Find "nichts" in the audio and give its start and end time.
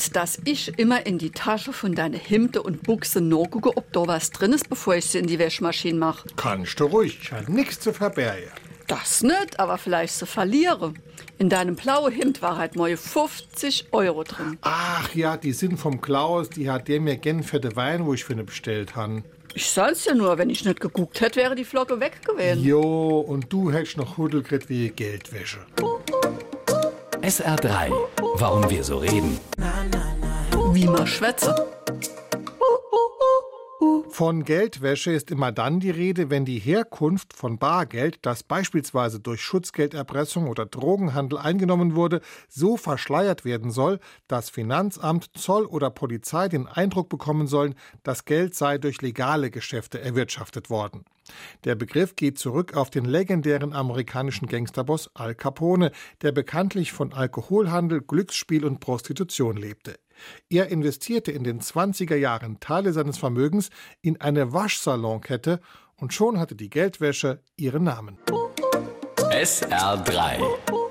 7.52-7.80